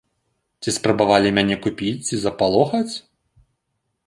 [0.61, 2.89] Ці спрабавалі мяне купіць ці запалохаць?